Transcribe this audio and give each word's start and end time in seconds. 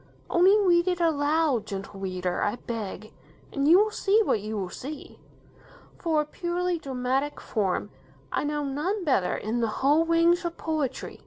Only 0.31 0.57
read 0.57 0.87
it 0.87 0.99
aloud, 0.99 1.67
Gentle 1.67 1.99
Reader, 1.99 2.41
I 2.41 2.55
beg, 2.55 3.13
and 3.53 3.67
you 3.67 3.77
will 3.77 3.91
see 3.91 4.19
what 4.23 4.41
you 4.41 4.57
will 4.57 4.71
see. 4.71 5.19
For 5.99 6.21
a 6.21 6.25
purely 6.25 6.79
dramatic 6.79 7.39
form, 7.39 7.91
I 8.31 8.43
know 8.43 8.63
none 8.63 9.03
better 9.05 9.35
in 9.37 9.59
the 9.59 9.67
whole 9.85 10.03
range 10.07 10.43
of 10.43 10.57
poetry. 10.57 11.19